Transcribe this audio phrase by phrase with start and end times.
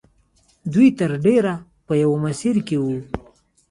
[0.73, 1.53] دوی تر ډېره
[1.85, 2.97] په یوه مسیر کې وو